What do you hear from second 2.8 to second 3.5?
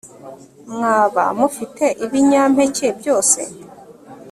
byose